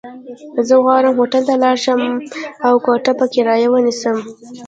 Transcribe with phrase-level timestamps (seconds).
[0.67, 2.01] زه غواړم هوټل ته ولاړ شم،
[2.67, 4.17] او کوټه په کرايه ونيسم.